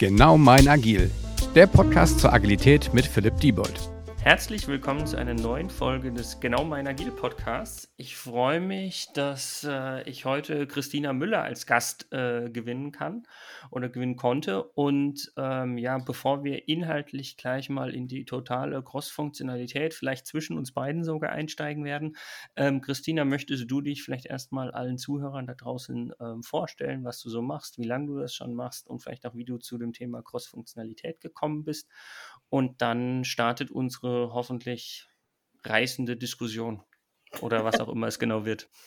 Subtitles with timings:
[0.00, 1.10] Genau mein Agil,
[1.54, 3.99] der Podcast zur Agilität mit Philipp Diebold.
[4.22, 7.90] Herzlich willkommen zu einer neuen Folge des Genau mein Agil Podcasts.
[7.96, 13.22] Ich freue mich, dass äh, ich heute Christina Müller als Gast äh, gewinnen kann
[13.70, 14.62] oder gewinnen konnte.
[14.62, 20.72] Und ähm, ja, bevor wir inhaltlich gleich mal in die totale Cross-Funktionalität, vielleicht zwischen uns
[20.72, 22.14] beiden sogar einsteigen werden,
[22.56, 27.30] ähm, Christina, möchtest du dich vielleicht erstmal allen Zuhörern da draußen ähm, vorstellen, was du
[27.30, 29.94] so machst, wie lange du das schon machst und vielleicht auch, wie du zu dem
[29.94, 31.88] Thema Cross-Funktionalität gekommen bist.
[32.50, 35.08] Und dann startet unsere hoffentlich
[35.64, 36.82] reißende Diskussion
[37.40, 38.68] oder was auch immer es genau wird.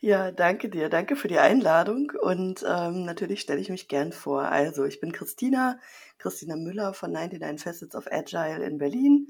[0.00, 0.88] Ja, danke dir.
[0.88, 2.12] Danke für die Einladung.
[2.22, 4.42] Und ähm, natürlich stelle ich mich gern vor.
[4.42, 5.80] Also, ich bin Christina,
[6.18, 9.26] Christina Müller von 99 Facets of Agile in Berlin.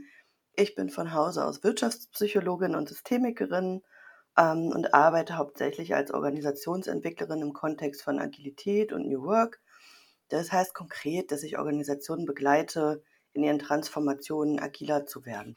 [0.55, 3.81] Ich bin von Hause aus Wirtschaftspsychologin und Systemikerin
[4.37, 9.61] ähm, und arbeite hauptsächlich als Organisationsentwicklerin im Kontext von Agilität und New Work.
[10.29, 13.03] Das heißt konkret, dass ich Organisationen begleite,
[13.39, 15.57] in ihren Transformationen agiler zu werden.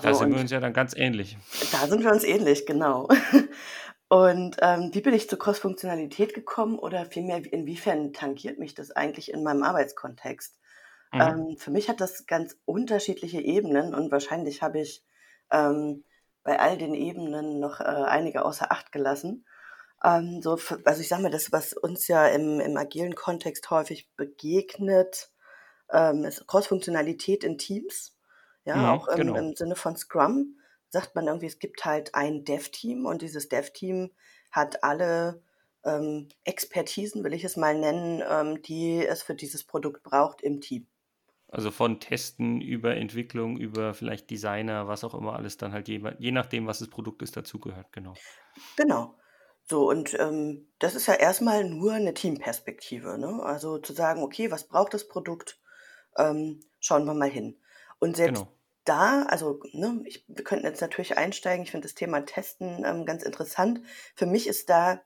[0.00, 1.36] Da so, sind wir uns ja dann ganz ähnlich.
[1.72, 3.08] Da sind wir uns ähnlich, genau.
[4.08, 9.32] Und ähm, wie bin ich zur Cross-Funktionalität gekommen oder vielmehr, inwiefern tangiert mich das eigentlich
[9.32, 10.56] in meinem Arbeitskontext?
[11.12, 11.20] Mhm.
[11.20, 15.04] Ähm, für mich hat das ganz unterschiedliche Ebenen und wahrscheinlich habe ich
[15.52, 16.04] ähm,
[16.42, 19.44] bei all den Ebenen noch äh, einige außer Acht gelassen.
[20.02, 23.70] Ähm, so, für, also ich sage mal, das, was uns ja im, im agilen Kontext
[23.70, 25.30] häufig begegnet,
[25.92, 28.16] ähm, Cross-Funktionalität in Teams.
[28.64, 29.36] Ja, mhm, auch im, genau.
[29.36, 30.56] im Sinne von Scrum
[30.90, 34.10] sagt man irgendwie, es gibt halt ein Dev-Team und dieses Dev-Team
[34.50, 35.42] hat alle
[35.84, 40.60] ähm, Expertisen, will ich es mal nennen, ähm, die es für dieses Produkt braucht im
[40.60, 40.86] Team.
[41.48, 46.00] Also von Testen über Entwicklung, über vielleicht Designer, was auch immer alles dann halt je,
[46.18, 48.14] je nachdem, was das Produkt ist, dazugehört, genau.
[48.76, 49.16] Genau.
[49.64, 53.18] So, und ähm, das ist ja erstmal nur eine Teamperspektive.
[53.18, 53.42] Ne?
[53.42, 55.60] Also zu sagen, okay, was braucht das Produkt?
[56.16, 57.58] Ähm, schauen wir mal hin.
[57.98, 58.52] Und selbst genau.
[58.84, 63.06] da, also ne, ich, wir könnten jetzt natürlich einsteigen, ich finde das Thema Testen ähm,
[63.06, 63.82] ganz interessant.
[64.16, 65.00] Für mich ist da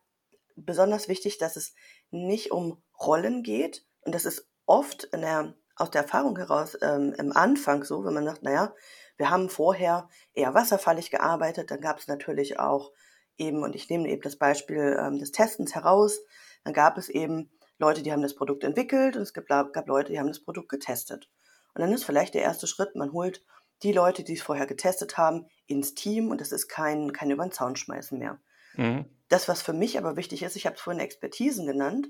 [0.57, 1.75] besonders wichtig, dass es
[2.11, 3.85] nicht um Rollen geht.
[4.03, 8.25] Und das ist oft der, aus der Erfahrung heraus ähm, im Anfang so, wenn man
[8.25, 8.75] sagt, naja,
[9.17, 12.93] wir haben vorher eher wasserfallig gearbeitet, dann gab es natürlich auch
[13.37, 16.21] eben, und ich nehme eben das Beispiel ähm, des Testens heraus,
[16.65, 20.13] dann gab es eben Leute, die haben das Produkt entwickelt und es gab, gab Leute,
[20.13, 21.31] die haben das Produkt getestet.
[21.75, 23.45] Und dann ist vielleicht der erste Schritt, man holt
[23.83, 27.45] die Leute, die es vorher getestet haben, ins Team und das ist kein, kein über
[27.45, 28.41] den Zaun schmeißen mehr.
[28.77, 29.07] Mhm.
[29.29, 32.09] Das, was für mich aber wichtig ist, ich habe es vorhin Expertisen genannt,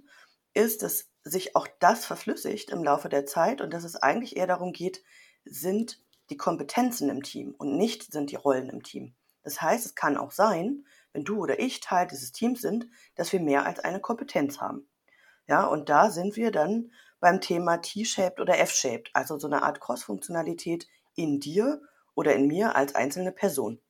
[0.52, 4.46] ist, dass sich auch das verflüssigt im Laufe der Zeit und dass es eigentlich eher
[4.46, 5.02] darum geht,
[5.44, 9.14] sind die Kompetenzen im Team und nicht sind die Rollen im Team.
[9.42, 13.32] Das heißt, es kann auch sein, wenn du oder ich Teil dieses Teams sind, dass
[13.32, 14.88] wir mehr als eine Kompetenz haben.
[15.46, 16.90] Ja, und da sind wir dann
[17.20, 21.80] beim Thema T-shaped oder F-shaped, also so eine Art Cross-Funktionalität in dir
[22.14, 23.80] oder in mir als einzelne Person.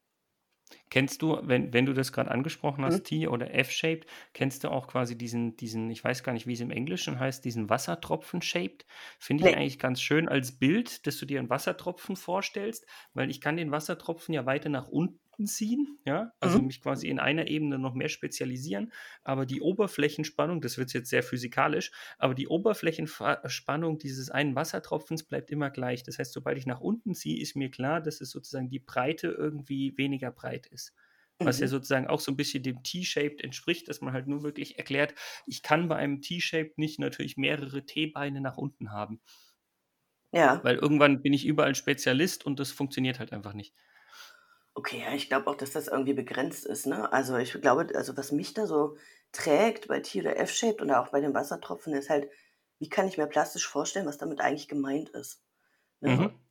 [0.91, 3.04] Kennst du, wenn, wenn du das gerade angesprochen hast, mhm.
[3.04, 6.60] T oder F-shaped, kennst du auch quasi diesen, diesen, ich weiß gar nicht, wie es
[6.60, 8.86] im Englischen heißt, diesen Wassertropfen-shaped?
[9.19, 9.60] Finde ich nee.
[9.60, 13.71] eigentlich ganz schön als Bild, dass du dir einen Wassertropfen vorstellst, weil ich kann den
[13.71, 16.67] Wassertropfen ja weiter nach unten ziehen, ja, also mhm.
[16.67, 21.22] mich quasi in einer Ebene noch mehr spezialisieren, aber die Oberflächenspannung, das wird jetzt sehr
[21.22, 26.03] physikalisch, aber die Oberflächenspannung dieses einen Wassertropfens bleibt immer gleich.
[26.03, 29.28] Das heißt, sobald ich nach unten ziehe, ist mir klar, dass es sozusagen die Breite
[29.28, 30.95] irgendwie weniger breit ist.
[31.39, 31.62] Was mhm.
[31.62, 35.15] ja sozusagen auch so ein bisschen dem T-Shaped entspricht, dass man halt nur wirklich erklärt,
[35.47, 39.21] ich kann bei einem T-Shaped nicht natürlich mehrere T-Beine nach unten haben.
[40.34, 40.62] Ja.
[40.65, 43.75] Weil irgendwann bin ich überall Spezialist und das funktioniert halt einfach nicht.
[44.77, 47.12] Okay, ja, ich glaube auch, dass das irgendwie begrenzt ist, ne?
[47.12, 48.97] Also, ich glaube, also, was mich da so
[49.31, 52.29] trägt bei T oder F-Shaped oder auch bei den Wassertropfen ist halt,
[52.81, 55.43] wie kann ich mir plastisch vorstellen, was damit eigentlich gemeint ist,
[56.01, 56.19] ne?
[56.19, 56.45] Mhm.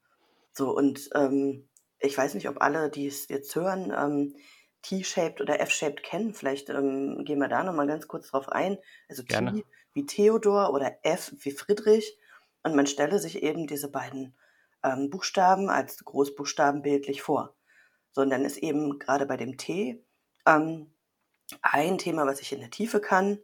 [0.53, 1.69] So und, ähm,
[1.99, 4.35] ich weiß nicht, ob alle, die es jetzt hören, ähm,
[4.83, 6.33] T-shaped oder F-shaped kennen.
[6.33, 8.77] Vielleicht, ähm, gehen wir da noch mal ganz kurz drauf ein.
[9.09, 9.53] Also Gerne.
[9.53, 12.17] T wie Theodor oder F wie Friedrich
[12.63, 14.37] und man stelle sich eben diese beiden,
[14.83, 17.55] ähm, Buchstaben als Großbuchstaben bildlich vor
[18.13, 20.03] sondern ist eben gerade bei dem Tee
[20.45, 20.91] ähm,
[21.61, 23.39] ein Thema, was ich in der Tiefe kann.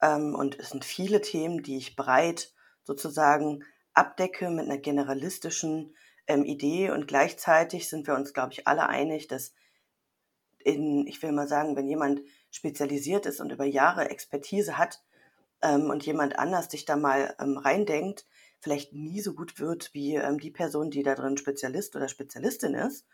[0.00, 2.52] Ähm, und es sind viele Themen, die ich breit
[2.82, 5.94] sozusagen abdecke mit einer generalistischen
[6.26, 6.90] ähm, Idee.
[6.90, 9.54] Und gleichzeitig sind wir uns, glaube ich, alle einig, dass
[10.58, 15.02] in, ich will mal sagen, wenn jemand spezialisiert ist und über Jahre Expertise hat
[15.62, 18.26] ähm, und jemand anders sich da mal ähm, reindenkt,
[18.60, 22.74] vielleicht nie so gut wird wie ähm, die Person, die da drin Spezialist oder Spezialistin
[22.74, 23.06] ist.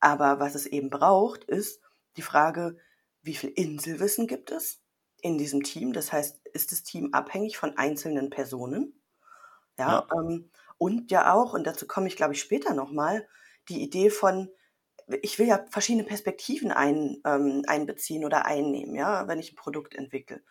[0.00, 1.80] Aber was es eben braucht, ist
[2.16, 2.78] die Frage,
[3.22, 4.82] wie viel Inselwissen gibt es?
[5.22, 5.92] in diesem Team.
[5.92, 9.00] Das heißt, ist das Team abhängig von einzelnen Personen?
[9.78, 10.18] Ja, ja.
[10.18, 13.26] Ähm, und ja auch, und dazu komme ich, glaube ich, später nochmal,
[13.68, 14.50] die Idee von,
[15.22, 19.94] ich will ja verschiedene Perspektiven ein, ähm, einbeziehen oder einnehmen, ja, wenn ich ein Produkt
[19.94, 20.42] entwickle.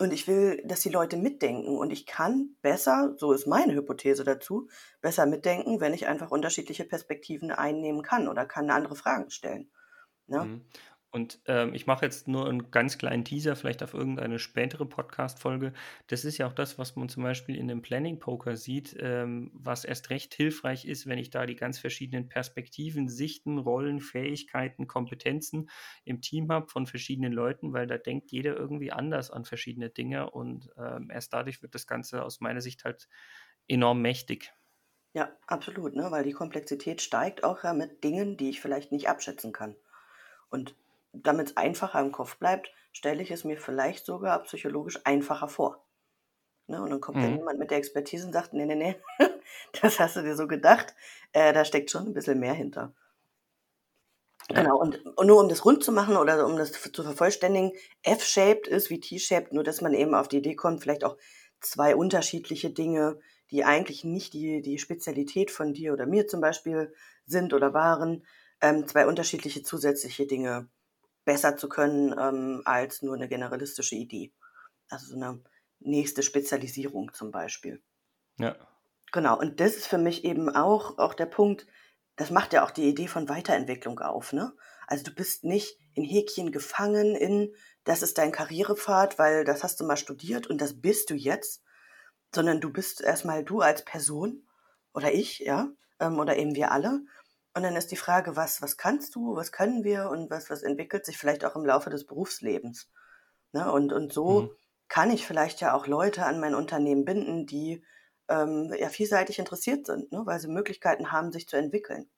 [0.00, 1.76] Und ich will, dass die Leute mitdenken.
[1.76, 4.68] Und ich kann besser, so ist meine Hypothese dazu,
[5.00, 9.70] besser mitdenken, wenn ich einfach unterschiedliche Perspektiven einnehmen kann oder kann andere Fragen stellen.
[10.28, 10.60] Ne?
[11.10, 15.72] Und ähm, ich mache jetzt nur einen ganz kleinen Teaser, vielleicht auf irgendeine spätere Podcast-Folge.
[16.06, 19.86] Das ist ja auch das, was man zum Beispiel in dem Planning-Poker sieht, ähm, was
[19.86, 25.70] erst recht hilfreich ist, wenn ich da die ganz verschiedenen Perspektiven, Sichten, Rollen, Fähigkeiten, Kompetenzen
[26.04, 30.30] im Team habe von verschiedenen Leuten, weil da denkt jeder irgendwie anders an verschiedene Dinge
[30.30, 33.08] und ähm, erst dadurch wird das Ganze aus meiner Sicht halt
[33.66, 34.52] enorm mächtig.
[35.14, 36.10] Ja, absolut, ne?
[36.10, 39.74] weil die Komplexität steigt auch ja mit Dingen, die ich vielleicht nicht abschätzen kann.
[40.50, 40.76] Und
[41.12, 45.84] damit es einfacher im Kopf bleibt, stelle ich es mir vielleicht sogar psychologisch einfacher vor.
[46.66, 46.82] Ne?
[46.82, 47.38] Und dann kommt dann mhm.
[47.38, 48.96] jemand mit der Expertise und sagt, nee, nee, nee,
[49.80, 50.94] das hast du dir so gedacht,
[51.32, 52.94] äh, da steckt schon ein bisschen mehr hinter.
[54.48, 57.72] Genau, und, und nur um das rund zu machen oder um das zu vervollständigen,
[58.02, 61.18] F-shaped ist wie T-shaped, nur dass man eben auf die Idee kommt, vielleicht auch
[61.60, 63.18] zwei unterschiedliche Dinge,
[63.50, 66.94] die eigentlich nicht die, die Spezialität von dir oder mir zum Beispiel
[67.26, 68.24] sind oder waren,
[68.62, 70.68] ähm, zwei unterschiedliche zusätzliche Dinge
[71.28, 74.32] besser zu können ähm, als nur eine generalistische Idee.
[74.88, 75.42] Also so eine
[75.78, 77.82] nächste Spezialisierung zum Beispiel.
[78.38, 78.56] Ja.
[79.12, 81.66] Genau, und das ist für mich eben auch, auch der Punkt,
[82.16, 84.54] das macht ja auch die Idee von Weiterentwicklung auf, ne?
[84.86, 87.54] Also du bist nicht in Häkchen gefangen in,
[87.84, 91.62] das ist dein Karrierepfad, weil das hast du mal studiert und das bist du jetzt,
[92.34, 94.48] sondern du bist erstmal du als Person
[94.94, 95.68] oder ich, ja,
[96.00, 97.02] ähm, oder eben wir alle
[97.58, 100.62] und dann ist die Frage, was, was kannst du, was können wir und was, was
[100.62, 102.88] entwickelt sich vielleicht auch im Laufe des Berufslebens.
[103.50, 103.72] Ne?
[103.72, 104.50] Und, und so mhm.
[104.86, 107.84] kann ich vielleicht ja auch Leute an mein Unternehmen binden, die
[108.28, 110.22] ähm, ja vielseitig interessiert sind, ne?
[110.24, 112.08] weil sie Möglichkeiten haben, sich zu entwickeln.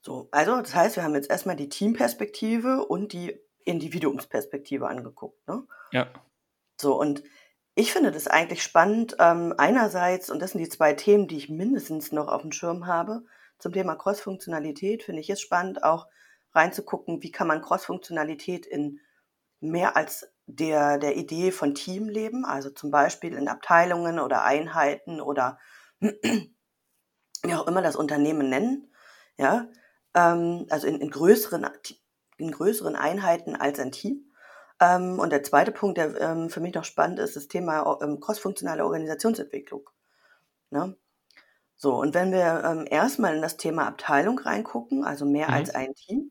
[0.00, 5.46] So, also das heißt, wir haben jetzt erstmal die Teamperspektive und die Individuumsperspektive angeguckt.
[5.46, 5.66] Ne?
[5.92, 6.08] Ja.
[6.80, 7.22] So, und
[7.74, 9.16] ich finde das eigentlich spannend.
[9.18, 12.86] Ähm, einerseits, und das sind die zwei Themen, die ich mindestens noch auf dem Schirm
[12.86, 13.26] habe,
[13.58, 16.06] zum Thema Cross-Funktionalität finde ich es spannend, auch
[16.52, 19.00] reinzugucken, wie kann man Cross-Funktionalität in
[19.60, 25.20] mehr als der, der Idee von Team leben, also zum Beispiel in Abteilungen oder Einheiten
[25.20, 25.58] oder
[26.00, 28.92] wie auch immer das Unternehmen nennen,
[29.36, 29.68] ja,
[30.14, 31.66] ähm, also in, in, größeren,
[32.38, 34.30] in größeren Einheiten als ein Team.
[34.80, 38.20] Ähm, und der zweite Punkt, der ähm, für mich noch spannend ist, das Thema ähm,
[38.20, 39.88] crossfunktionale Organisationsentwicklung.
[40.70, 40.96] Ne?
[41.76, 45.54] So, und wenn wir ähm, erstmal in das Thema Abteilung reingucken, also mehr mhm.
[45.54, 46.30] als ein Team,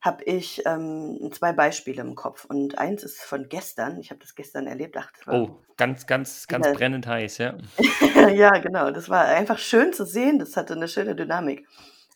[0.00, 2.44] habe ich ähm, zwei Beispiele im Kopf.
[2.44, 3.98] Und eins ist von gestern.
[3.98, 4.96] Ich habe das gestern erlebt.
[4.96, 7.56] Ach, oh, ganz, ganz, ganz brennend heiß, ja.
[8.32, 8.90] ja, genau.
[8.90, 10.38] Das war einfach schön zu sehen.
[10.38, 11.66] Das hatte eine schöne Dynamik.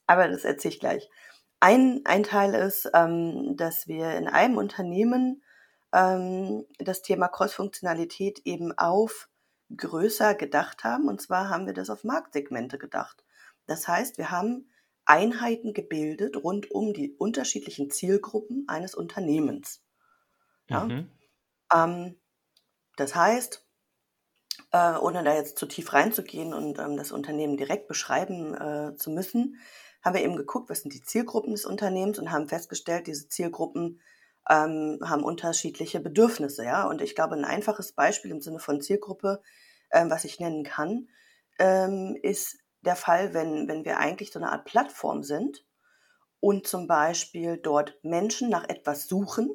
[0.07, 1.11] Aber das erzähle ich gleich.
[1.59, 5.43] Ein, ein Teil ist, ähm, dass wir in einem Unternehmen
[5.93, 9.29] ähm, das Thema Cross-Funktionalität eben auf
[9.77, 11.09] größer gedacht haben.
[11.09, 13.25] Und zwar haben wir das auf Marktsegmente gedacht.
[13.67, 14.71] Das heißt, wir haben
[15.05, 19.83] Einheiten gebildet rund um die unterschiedlichen Zielgruppen eines Unternehmens.
[20.69, 20.85] Ja?
[20.85, 21.11] Mhm.
[21.73, 22.17] Ähm,
[22.97, 23.67] das heißt,
[24.73, 29.11] äh, ohne da jetzt zu tief reinzugehen und ähm, das Unternehmen direkt beschreiben äh, zu
[29.11, 29.59] müssen,
[30.03, 34.01] haben wir eben geguckt, was sind die Zielgruppen des Unternehmens und haben festgestellt, diese Zielgruppen
[34.51, 36.87] ähm, haben unterschiedliche Bedürfnisse, ja.
[36.87, 39.41] Und ich glaube, ein einfaches Beispiel im Sinne von Zielgruppe,
[39.93, 41.09] ähm, was ich nennen kann,
[41.59, 45.65] ähm, ist der Fall, wenn, wenn wir eigentlich so eine Art Plattform sind
[46.41, 49.51] und zum Beispiel dort Menschen nach etwas suchen,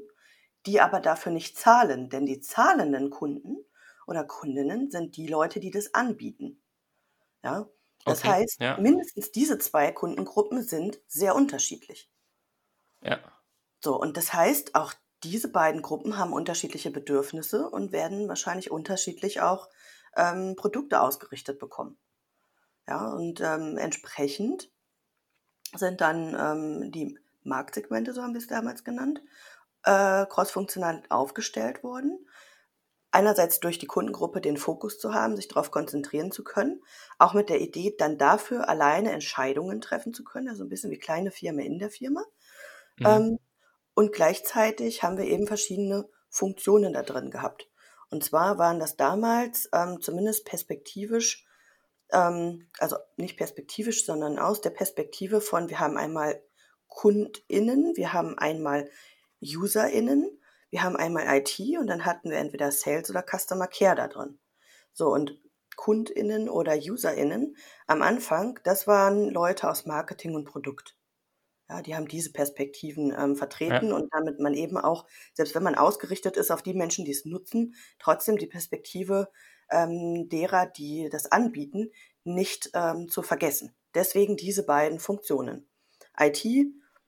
[0.66, 2.10] die aber dafür nicht zahlen.
[2.10, 3.58] Denn die zahlenden Kunden
[4.08, 6.62] oder Kundinnen sind die Leute, die das anbieten.
[7.44, 7.68] Ja.
[8.06, 8.78] Das okay, heißt, ja.
[8.78, 12.10] mindestens diese zwei Kundengruppen sind sehr unterschiedlich.
[13.02, 13.20] Ja.
[13.86, 19.42] So, und das heißt, auch diese beiden Gruppen haben unterschiedliche Bedürfnisse und werden wahrscheinlich unterschiedlich
[19.42, 19.70] auch
[20.16, 21.96] ähm, Produkte ausgerichtet bekommen.
[22.88, 24.72] Ja, und ähm, entsprechend
[25.76, 29.22] sind dann ähm, die Marktsegmente, so haben wir es damals genannt,
[29.84, 32.28] äh, crossfunktional aufgestellt worden.
[33.12, 36.82] Einerseits durch die Kundengruppe den Fokus zu haben, sich darauf konzentrieren zu können,
[37.20, 40.98] auch mit der Idee, dann dafür alleine Entscheidungen treffen zu können, also ein bisschen wie
[40.98, 42.26] kleine Firma in der Firma.
[42.98, 43.06] Mhm.
[43.06, 43.40] Ähm,
[43.96, 47.68] und gleichzeitig haben wir eben verschiedene Funktionen da drin gehabt.
[48.12, 51.48] Und zwar waren das damals ähm, zumindest perspektivisch,
[52.12, 56.44] ähm, also nicht perspektivisch, sondern aus der Perspektive von, wir haben einmal
[56.88, 58.90] KundInnen, wir haben einmal
[59.42, 64.08] UserInnen, wir haben einmal IT und dann hatten wir entweder Sales oder Customer Care da
[64.08, 64.40] drin.
[64.94, 65.40] So, und
[65.78, 67.56] KundInnen oder UserInnen
[67.88, 70.98] am Anfang, das waren Leute aus Marketing und Produkt.
[71.70, 73.96] Ja, die haben diese Perspektiven ähm, vertreten ja.
[73.96, 77.26] und damit man eben auch, selbst wenn man ausgerichtet ist auf die Menschen, die es
[77.26, 79.30] nutzen, trotzdem die Perspektive
[79.72, 81.92] ähm, derer, die das anbieten,
[82.24, 83.74] nicht ähm, zu vergessen.
[83.96, 85.68] Deswegen diese beiden Funktionen.
[86.20, 86.46] IT,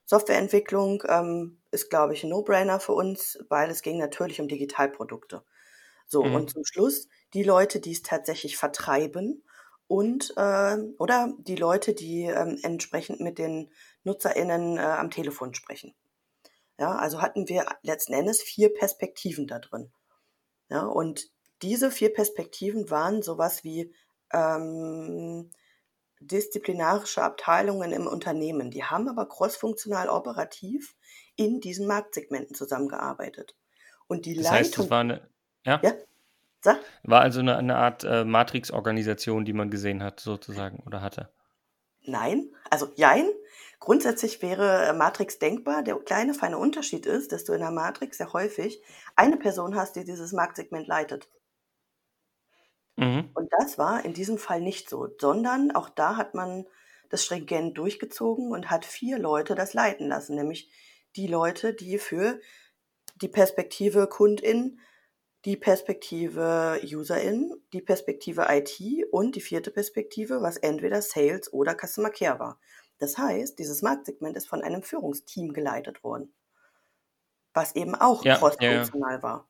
[0.04, 5.44] Softwareentwicklung ähm, ist, glaube ich, ein No-Brainer für uns, weil es ging natürlich um Digitalprodukte.
[6.06, 6.34] So, mhm.
[6.34, 9.44] und zum Schluss die Leute, die es tatsächlich vertreiben
[9.86, 13.70] und äh, oder die Leute, die ähm, entsprechend mit den
[14.04, 15.94] NutzerInnen äh, am Telefon sprechen.
[16.78, 19.90] Ja, also hatten wir letzten Endes vier Perspektiven da drin.
[20.70, 21.28] Ja, und
[21.62, 23.92] diese vier Perspektiven waren sowas wie
[24.32, 25.50] ähm,
[26.20, 28.70] disziplinarische Abteilungen im Unternehmen.
[28.70, 30.96] Die haben aber crossfunktional operativ
[31.36, 33.56] in diesen Marktsegmenten zusammengearbeitet.
[34.06, 34.58] Und die das Leitung.
[34.58, 35.28] Heißt, das war eine,
[35.64, 35.80] ja?
[35.82, 35.92] ja?
[36.60, 36.78] Sag?
[37.04, 41.30] War also eine, eine Art äh, Matrix-Organisation, die man gesehen hat, sozusagen, oder hatte?
[42.02, 43.28] Nein, also jein.
[43.80, 45.82] Grundsätzlich wäre äh, Matrix denkbar.
[45.82, 48.82] Der kleine feine Unterschied ist, dass du in der Matrix sehr häufig
[49.14, 51.28] eine Person hast, die dieses Marktsegment leitet.
[52.96, 53.30] Mhm.
[53.34, 56.66] Und das war in diesem Fall nicht so, sondern auch da hat man
[57.10, 60.68] das stringent durchgezogen und hat vier Leute das leiten lassen, nämlich
[61.16, 62.40] die Leute, die für
[63.22, 64.80] die Perspektive Kundin,
[65.44, 68.80] die Perspektive Userin, die Perspektive IT
[69.12, 72.60] und die vierte Perspektive, was entweder Sales oder Customer Care war.
[72.98, 76.32] Das heißt, dieses Marktsegment ist von einem Führungsteam geleitet worden,
[77.54, 79.48] was eben auch ja, crossfunktional ja, war.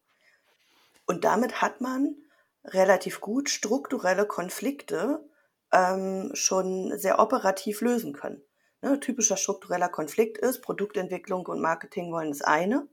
[1.07, 2.17] Und damit hat man
[2.64, 5.25] relativ gut strukturelle Konflikte
[5.73, 8.43] ähm, schon sehr operativ lösen können.
[8.81, 12.87] Ne, typischer struktureller Konflikt ist, Produktentwicklung und Marketing wollen das eine.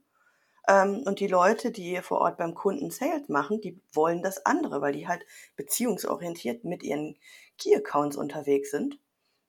[0.66, 4.80] Ähm, und die Leute, die vor Ort beim Kunden Sales machen, die wollen das andere,
[4.80, 7.16] weil die halt beziehungsorientiert mit ihren
[7.58, 8.98] Key Accounts unterwegs sind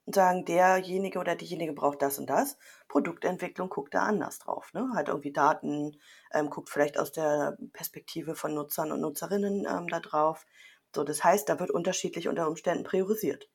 [0.08, 2.58] und sagen, derjenige oder diejenige braucht das und das.
[2.88, 4.74] Produktentwicklung guckt da anders drauf.
[4.74, 4.90] Ne?
[4.94, 5.98] Halt irgendwie Daten,
[6.34, 10.46] ähm, guckt vielleicht aus der Perspektive von Nutzern und Nutzerinnen ähm, da drauf.
[10.96, 13.50] So, das heißt, da wird unterschiedlich unter Umständen priorisiert.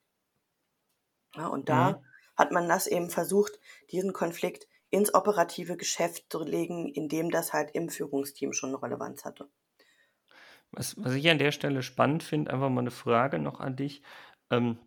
[1.34, 2.04] Ja, und da mhm.
[2.36, 3.58] hat man das eben versucht,
[3.90, 9.24] diesen Konflikt ins operative Geschäft zu legen, indem das halt im Führungsteam schon eine Relevanz
[9.24, 9.48] hatte.
[10.70, 14.02] Was, was ich an der Stelle spannend finde, einfach mal eine Frage noch an dich.
[14.50, 14.78] Ähm,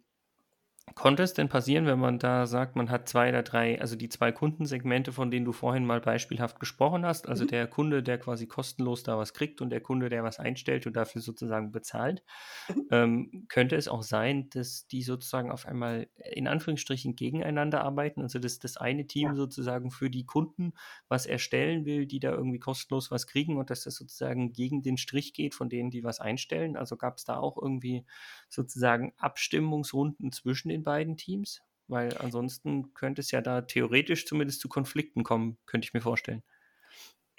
[0.94, 4.08] Konnte es denn passieren, wenn man da sagt, man hat zwei oder drei, also die
[4.08, 7.48] zwei Kundensegmente, von denen du vorhin mal beispielhaft gesprochen hast, also mhm.
[7.48, 10.96] der Kunde, der quasi kostenlos da was kriegt und der Kunde, der was einstellt und
[10.96, 12.24] dafür sozusagen bezahlt,
[12.70, 12.88] mhm.
[12.92, 18.38] ähm, könnte es auch sein, dass die sozusagen auf einmal in Anführungsstrichen gegeneinander arbeiten, also
[18.38, 19.36] dass das eine Team ja.
[19.36, 20.74] sozusagen für die Kunden
[21.10, 24.98] was erstellen will, die da irgendwie kostenlos was kriegen und dass das sozusagen gegen den
[24.98, 26.78] Strich geht von denen, die was einstellen.
[26.78, 28.06] Also gab es da auch irgendwie
[28.50, 31.62] sozusagen Abstimmungsrunden zwischen den beiden Teams?
[31.88, 36.44] Weil ansonsten könnte es ja da theoretisch zumindest zu Konflikten kommen, könnte ich mir vorstellen.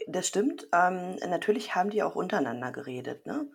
[0.07, 0.69] Das stimmt.
[0.73, 3.27] Ähm, natürlich haben die auch untereinander geredet.
[3.27, 3.51] Ne?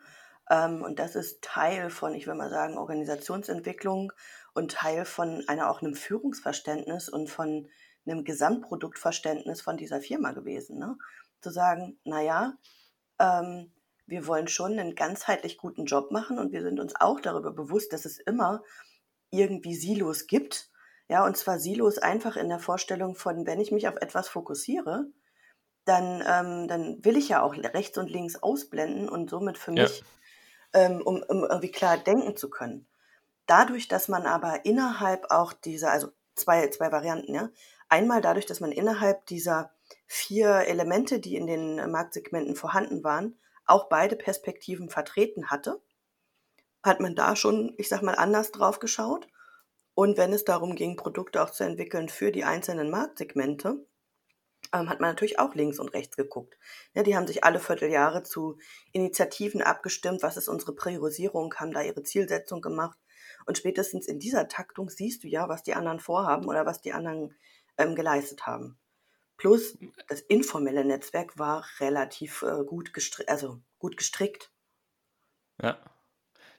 [0.50, 4.11] Ähm, und das ist Teil von, ich würde mal sagen, Organisationsentwicklung
[4.53, 7.69] und Teil von einer auch einem Führungsverständnis und von
[8.05, 10.77] einem Gesamtproduktverständnis von dieser Firma gewesen.
[10.79, 10.97] Ne?
[11.41, 12.57] Zu sagen, naja,
[13.19, 13.71] ähm,
[14.07, 17.93] wir wollen schon einen ganzheitlich guten Job machen und wir sind uns auch darüber bewusst,
[17.93, 18.61] dass es immer
[19.31, 20.69] irgendwie Silos gibt.
[21.07, 25.07] Ja, und zwar Silos einfach in der Vorstellung von, wenn ich mich auf etwas fokussiere,
[25.85, 29.83] dann, ähm, dann will ich ja auch rechts und links ausblenden und somit für ja.
[29.83, 30.03] mich,
[30.73, 32.88] ähm, um, um irgendwie klar denken zu können.
[33.47, 37.50] Dadurch, dass man aber innerhalb auch dieser, also zwei, zwei Varianten, ja.
[37.89, 39.73] Einmal dadurch, dass man innerhalb dieser
[40.07, 45.81] vier Elemente, die in den Marktsegmenten vorhanden waren, auch beide Perspektiven vertreten hatte
[46.83, 49.27] hat man da schon, ich sag mal, anders drauf geschaut.
[49.93, 53.85] Und wenn es darum ging, Produkte auch zu entwickeln für die einzelnen Marktsegmente,
[54.73, 56.57] ähm, hat man natürlich auch links und rechts geguckt.
[56.93, 58.57] Ja, die haben sich alle Vierteljahre zu
[58.93, 62.97] Initiativen abgestimmt, was ist unsere Priorisierung, haben da ihre Zielsetzung gemacht.
[63.45, 66.93] Und spätestens in dieser Taktung siehst du ja, was die anderen vorhaben oder was die
[66.93, 67.35] anderen
[67.77, 68.79] ähm, geleistet haben.
[69.38, 74.51] Plus das informelle Netzwerk war relativ äh, gut, gestri also gut gestrickt.
[75.61, 75.79] Ja.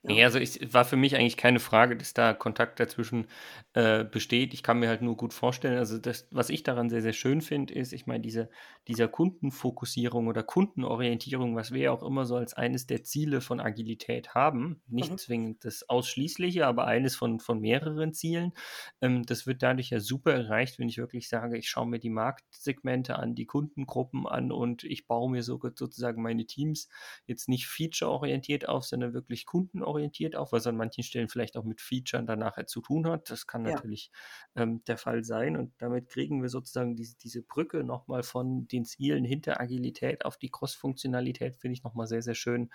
[0.05, 0.15] Ne?
[0.15, 3.29] Nee, also es war für mich eigentlich keine Frage, dass da Kontakt dazwischen
[3.73, 4.53] äh, besteht.
[4.53, 7.41] Ich kann mir halt nur gut vorstellen, also das, was ich daran sehr, sehr schön
[7.41, 8.51] finde, ist, ich meine, diese,
[8.89, 13.61] dieser Kundenfokussierung oder Kundenorientierung, was wir ja auch immer so als eines der Ziele von
[13.61, 15.19] Agilität haben, nicht mhm.
[15.19, 18.55] zwingend das Ausschließliche, aber eines von, von mehreren Zielen,
[19.01, 22.11] ähm, das wird dadurch ja super erreicht, wenn ich wirklich sage, ich schaue mir die
[22.11, 26.89] Marktsegmente an, die Kundengruppen an und ich baue mir so, sozusagen meine Teams
[27.27, 31.65] jetzt nicht feature-orientiert auf, sondern wirklich kundenorientiert orientiert auf, was an manchen Stellen vielleicht auch
[31.65, 33.31] mit Features dann nachher zu tun hat.
[33.31, 33.75] Das kann ja.
[33.75, 34.11] natürlich
[34.57, 35.57] ähm, der Fall sein.
[35.57, 40.37] Und damit kriegen wir sozusagen diese, diese Brücke nochmal von den Zielen hinter Agilität auf
[40.37, 42.71] die Cross-Funktionalität, finde ich nochmal sehr, sehr schön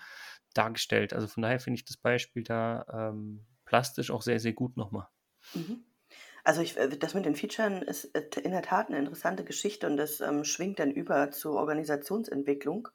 [0.54, 1.12] dargestellt.
[1.12, 5.08] Also von daher finde ich das Beispiel da ähm, plastisch auch sehr, sehr gut nochmal.
[5.54, 5.84] Mhm.
[6.44, 9.86] Also ich, äh, das mit den Features ist äh, in der Tat eine interessante Geschichte
[9.86, 12.88] und das ähm, schwingt dann über zur Organisationsentwicklung.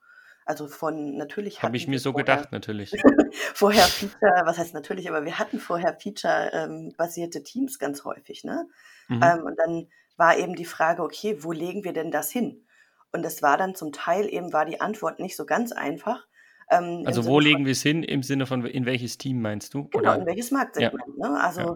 [0.46, 2.92] Also von natürlich Habe ich mir so vorher, gedacht, natürlich.
[3.54, 8.68] vorher Feature, was heißt natürlich, aber wir hatten vorher Feature-basierte ähm, Teams ganz häufig, ne?
[9.08, 9.22] Mhm.
[9.24, 12.66] Ähm, und dann war eben die Frage, okay, wo legen wir denn das hin?
[13.12, 16.28] Und das war dann zum Teil eben, war die Antwort nicht so ganz einfach.
[16.70, 19.88] Ähm, also wo legen wir es hin im Sinne von, in welches Team meinst du?
[19.90, 20.16] Genau, Oder?
[20.20, 21.04] in welches Marktsegment.
[21.18, 21.30] Ja.
[21.30, 21.42] Ne?
[21.42, 21.76] Also ja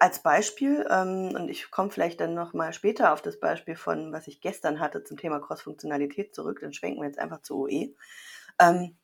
[0.00, 4.26] als Beispiel, ähm, und ich komme vielleicht dann nochmal später auf das Beispiel von, was
[4.26, 7.94] ich gestern hatte zum Thema Cross-Funktionalität zurück, dann schwenken wir jetzt einfach zu OE.
[8.60, 8.96] Ähm,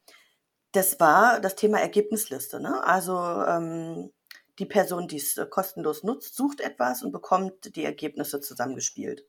[0.72, 2.60] das war das Thema Ergebnisliste.
[2.60, 2.82] Ne?
[2.84, 4.10] Also ähm,
[4.58, 9.24] die Person, die es äh, kostenlos nutzt, sucht etwas und bekommt die Ergebnisse zusammengespielt.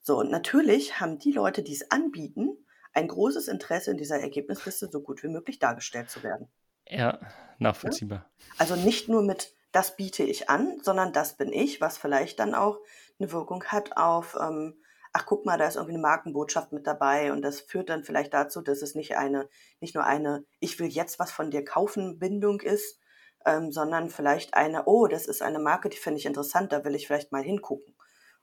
[0.00, 4.88] So, und natürlich haben die Leute, die es anbieten, ein großes Interesse in dieser Ergebnisliste
[4.90, 6.48] so gut wie möglich dargestellt zu werden.
[6.86, 7.20] Ja,
[7.58, 8.30] nachvollziehbar.
[8.56, 12.54] Also nicht nur mit das biete ich an, sondern das bin ich, was vielleicht dann
[12.54, 12.80] auch
[13.18, 14.80] eine Wirkung hat auf, ähm,
[15.12, 18.32] ach guck mal, da ist irgendwie eine Markenbotschaft mit dabei und das führt dann vielleicht
[18.34, 19.48] dazu, dass es nicht eine,
[19.80, 23.00] nicht nur eine, ich will jetzt was von dir kaufen Bindung ist,
[23.44, 26.94] ähm, sondern vielleicht eine, oh, das ist eine Marke, die finde ich interessant, da will
[26.94, 27.94] ich vielleicht mal hingucken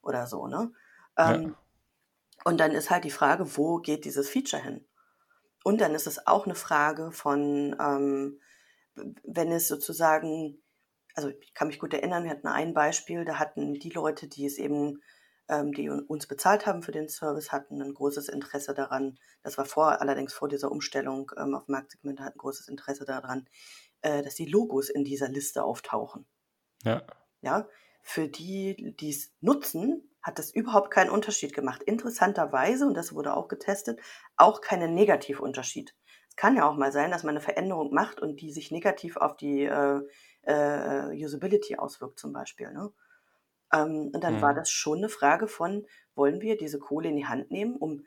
[0.02, 0.72] oder so, ne?
[1.18, 1.56] Ähm, ja.
[2.44, 4.86] Und dann ist halt die Frage, wo geht dieses Feature hin?
[5.64, 8.40] Und dann ist es auch eine Frage von, ähm,
[9.24, 10.62] wenn es sozusagen
[11.16, 14.46] also ich kann mich gut erinnern, wir hatten ein Beispiel, da hatten die Leute, die
[14.46, 15.02] es eben,
[15.48, 19.66] ähm, die uns bezahlt haben für den Service, hatten ein großes Interesse daran, das war
[19.66, 23.48] vor, allerdings vor dieser Umstellung ähm, auf Marktsegmente, hatten großes Interesse daran,
[24.02, 26.26] äh, dass die Logos in dieser Liste auftauchen.
[26.84, 27.04] Ja.
[27.42, 27.68] Ja,
[28.02, 31.84] für die, die es nutzen, hat das überhaupt keinen Unterschied gemacht.
[31.84, 34.00] Interessanterweise, und das wurde auch getestet,
[34.38, 35.96] auch keinen Negativunterschied.
[36.30, 39.18] Es kann ja auch mal sein, dass man eine Veränderung macht und die sich negativ
[39.18, 40.02] auf die äh,
[40.46, 42.72] äh, Usability auswirkt zum Beispiel.
[42.72, 42.92] Ne?
[43.74, 44.42] Ähm, und dann mhm.
[44.42, 48.06] war das schon eine Frage von, wollen wir diese Kohle in die Hand nehmen, um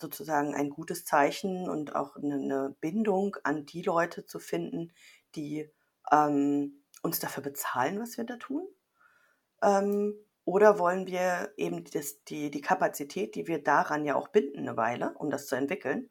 [0.00, 4.92] sozusagen ein gutes Zeichen und auch eine, eine Bindung an die Leute zu finden,
[5.34, 5.70] die
[6.10, 8.66] ähm, uns dafür bezahlen, was wir da tun?
[9.62, 14.60] Ähm, oder wollen wir eben das, die, die Kapazität, die wir daran ja auch binden
[14.60, 16.10] eine Weile, um das zu entwickeln,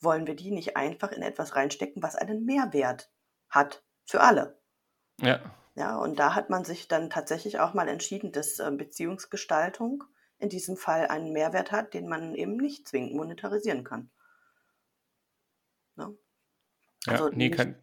[0.00, 3.10] wollen wir die nicht einfach in etwas reinstecken, was einen Mehrwert
[3.48, 4.59] hat für alle?
[5.22, 5.40] Ja.
[5.76, 10.04] Ja, und da hat man sich dann tatsächlich auch mal entschieden, dass äh, Beziehungsgestaltung
[10.38, 14.10] in diesem Fall einen Mehrwert hat, den man eben nicht zwingend monetarisieren kann.
[15.96, 16.16] Ne?
[17.06, 17.76] Ja, also nee, kann,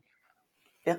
[0.84, 0.98] ja.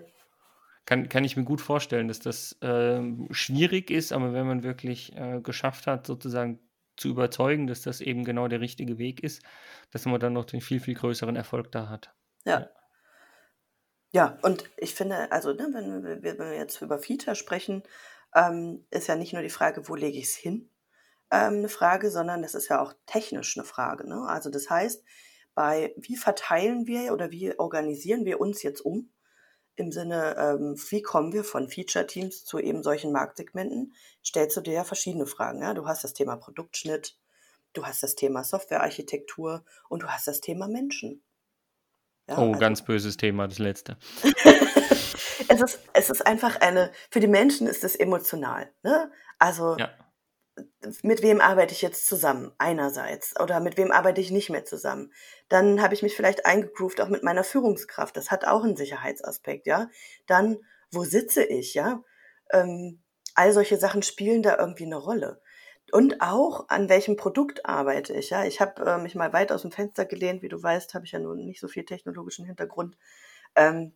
[0.86, 5.14] Kann, kann ich mir gut vorstellen, dass das äh, schwierig ist, aber wenn man wirklich
[5.16, 6.60] äh, geschafft hat, sozusagen
[6.96, 9.42] zu überzeugen, dass das eben genau der richtige Weg ist,
[9.90, 12.14] dass man dann noch den viel, viel größeren Erfolg da hat.
[12.44, 12.60] Ja.
[12.60, 12.70] ja.
[14.10, 17.82] Ja, und ich finde, also ne, wenn, wir, wenn wir jetzt über Feature sprechen,
[18.34, 20.70] ähm, ist ja nicht nur die Frage, wo lege ich es hin,
[21.30, 24.08] ähm, eine Frage, sondern das ist ja auch technisch eine Frage.
[24.08, 24.26] Ne?
[24.26, 25.04] Also das heißt,
[25.54, 29.12] bei wie verteilen wir oder wie organisieren wir uns jetzt um?
[29.76, 33.94] Im Sinne, ähm, wie kommen wir von Feature-Teams zu eben solchen Marktsegmenten?
[34.24, 35.62] Stellst du dir ja verschiedene Fragen.
[35.62, 35.74] Ja?
[35.74, 37.16] Du hast das Thema Produktschnitt,
[37.74, 41.22] du hast das Thema Softwarearchitektur und du hast das Thema Menschen.
[42.28, 43.96] Ja, oh, also, ganz böses Thema, das letzte.
[45.48, 48.70] es, ist, es ist einfach eine, für die Menschen ist es emotional.
[48.82, 49.10] Ne?
[49.38, 49.90] Also ja.
[51.02, 55.12] mit wem arbeite ich jetzt zusammen einerseits oder mit wem arbeite ich nicht mehr zusammen.
[55.48, 58.16] Dann habe ich mich vielleicht eingegroovt auch mit meiner Führungskraft.
[58.16, 59.88] Das hat auch einen Sicherheitsaspekt, ja.
[60.26, 60.58] Dann,
[60.92, 62.02] wo sitze ich, ja?
[62.50, 63.02] Ähm,
[63.34, 65.40] all solche Sachen spielen da irgendwie eine Rolle.
[65.92, 68.30] Und auch, an welchem Produkt arbeite ich.
[68.30, 71.04] Ja, ich habe äh, mich mal weit aus dem Fenster gelehnt, wie du weißt, habe
[71.04, 72.96] ich ja nun nicht so viel technologischen Hintergrund.
[73.56, 73.94] Ähm,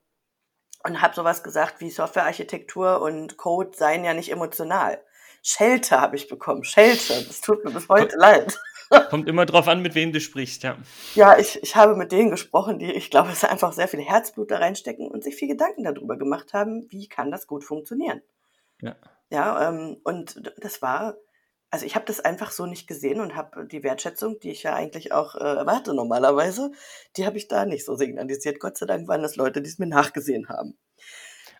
[0.84, 5.00] und habe sowas gesagt wie Softwarearchitektur und Code seien ja nicht emotional.
[5.42, 7.24] Schelte habe ich bekommen, Schelte.
[7.26, 8.58] Das tut mir bis heute leid.
[9.10, 10.76] Kommt immer drauf an, mit wem du sprichst, ja.
[11.14, 14.50] Ja, ich, ich habe mit denen gesprochen, die, ich glaube, es einfach sehr viel Herzblut
[14.50, 18.22] da reinstecken und sich viel Gedanken darüber gemacht haben, wie kann das gut funktionieren.
[18.80, 18.96] Ja.
[19.30, 21.16] Ja, ähm, und das war,
[21.72, 24.74] also ich habe das einfach so nicht gesehen und habe die Wertschätzung, die ich ja
[24.74, 26.70] eigentlich auch äh, erwarte normalerweise,
[27.16, 28.60] die habe ich da nicht so signalisiert.
[28.60, 30.76] Gott sei Dank waren das Leute, die es mir nachgesehen haben.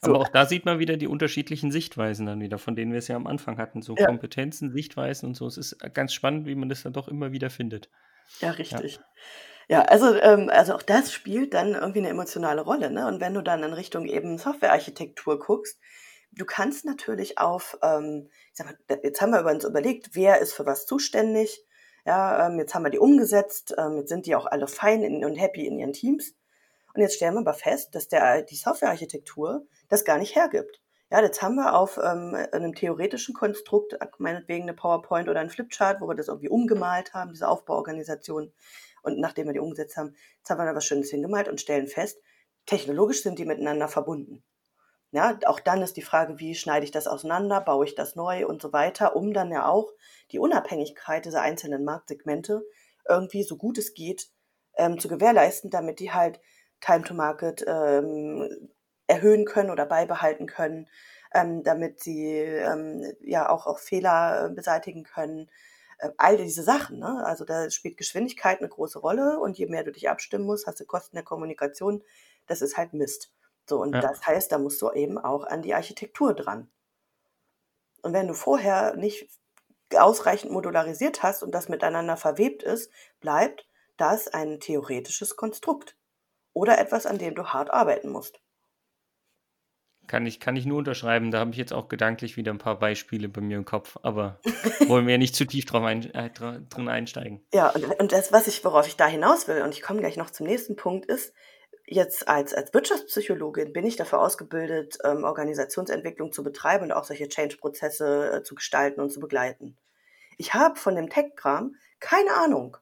[0.02, 3.08] Aber auch da sieht man wieder die unterschiedlichen Sichtweisen dann wieder, von denen wir es
[3.08, 3.80] ja am Anfang hatten.
[3.80, 4.06] So ja.
[4.06, 5.46] Kompetenzen, Sichtweisen und so.
[5.46, 7.88] Es ist ganz spannend, wie man das dann doch immer wieder findet.
[8.40, 8.96] Ja, richtig.
[9.68, 12.90] Ja, ja also, ähm, also auch das spielt dann irgendwie eine emotionale Rolle.
[12.90, 13.06] Ne?
[13.06, 15.78] Und wenn du dann in Richtung eben Softwarearchitektur guckst,
[16.32, 20.86] du kannst natürlich auf, ähm, mal, jetzt haben wir uns überlegt, wer ist für was
[20.86, 21.64] zuständig.
[22.04, 25.24] Ja, ähm, jetzt haben wir die umgesetzt, ähm, jetzt sind die auch alle fein in,
[25.24, 26.34] und happy in ihren Teams.
[26.94, 30.82] Und jetzt stellen wir aber fest, dass der, die Softwarearchitektur das gar nicht hergibt.
[31.10, 36.00] Ja, jetzt haben wir auf ähm, einem theoretischen Konstrukt, meinetwegen eine PowerPoint oder ein Flipchart,
[36.00, 38.52] wo wir das irgendwie umgemalt haben, diese Aufbauorganisation.
[39.02, 41.86] Und nachdem wir die umgesetzt haben, jetzt haben wir da was Schönes hingemalt und stellen
[41.86, 42.18] fest,
[42.66, 44.42] technologisch sind die miteinander verbunden.
[45.12, 48.46] Ja, auch dann ist die Frage, wie schneide ich das auseinander, baue ich das neu
[48.46, 49.92] und so weiter, um dann ja auch
[50.30, 52.62] die Unabhängigkeit dieser einzelnen Marktsegmente
[53.06, 54.28] irgendwie so gut es geht
[54.74, 56.40] ähm, zu gewährleisten, damit die halt
[56.80, 58.70] Time to Market ähm,
[59.06, 60.88] erhöhen können oder beibehalten können,
[61.34, 65.50] ähm, damit sie ähm, ja auch, auch Fehler äh, beseitigen können.
[65.98, 66.98] Äh, all diese Sachen.
[66.98, 67.22] Ne?
[67.26, 70.80] Also da spielt Geschwindigkeit eine große Rolle und je mehr du dich abstimmen musst, hast
[70.80, 72.02] du Kosten der Kommunikation.
[72.46, 73.30] Das ist halt Mist.
[73.72, 74.02] So, und ja.
[74.02, 76.70] das heißt, da musst du eben auch an die Architektur dran.
[78.02, 79.30] Und wenn du vorher nicht
[79.96, 85.96] ausreichend modularisiert hast und das miteinander verwebt ist, bleibt das ein theoretisches Konstrukt
[86.52, 88.42] oder etwas, an dem du hart arbeiten musst.
[90.06, 91.30] Kann ich, kann ich nur unterschreiben.
[91.30, 94.38] Da habe ich jetzt auch gedanklich wieder ein paar Beispiele bei mir im Kopf, aber
[94.86, 97.42] wollen wir ja nicht zu tief drauf ein, äh, drin einsteigen.
[97.54, 100.18] Ja, und, und das, was ich, worauf ich da hinaus will, und ich komme gleich
[100.18, 101.32] noch zum nächsten Punkt, ist,
[101.86, 107.28] jetzt als, als Wirtschaftspsychologin bin ich dafür ausgebildet, ähm, Organisationsentwicklung zu betreiben und auch solche
[107.28, 109.76] Change-Prozesse äh, zu gestalten und zu begleiten.
[110.38, 112.76] Ich habe von dem Tech-Kram keine Ahnung.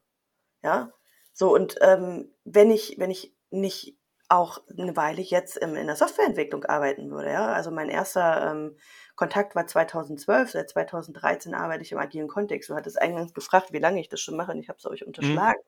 [0.63, 0.91] Ja,
[1.33, 3.97] so und ähm, wenn ich, wenn ich nicht
[4.31, 7.31] auch eine Weile jetzt im, in der Softwareentwicklung arbeiten würde.
[7.31, 7.47] Ja?
[7.51, 8.77] Also mein erster ähm,
[9.15, 12.69] Kontakt war 2012, seit 2013 arbeite ich im agilen Kontext.
[12.69, 15.01] Du hattest eingangs gefragt, wie lange ich das schon mache und ich habe es euch
[15.01, 15.07] hm.
[15.07, 15.59] unterschlagen.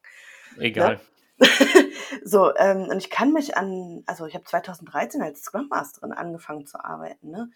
[0.57, 0.93] Egal.
[0.93, 0.99] Ja?
[2.23, 6.65] so, ähm, und ich kann mich an, also ich habe 2013 als Scrum Masterin angefangen
[6.65, 7.29] zu arbeiten.
[7.29, 7.49] Ne?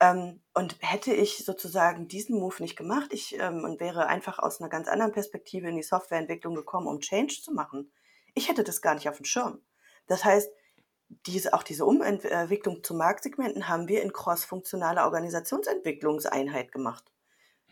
[0.00, 4.60] Ähm, und hätte ich sozusagen diesen Move nicht gemacht ich, ähm, und wäre einfach aus
[4.60, 7.92] einer ganz anderen Perspektive in die Softwareentwicklung gekommen, um Change zu machen,
[8.34, 9.62] ich hätte das gar nicht auf dem Schirm.
[10.06, 10.50] Das heißt,
[11.26, 17.04] diese, auch diese Umentwicklung zu Marktsegmenten haben wir in cross-funktionaler Organisationsentwicklungseinheit gemacht.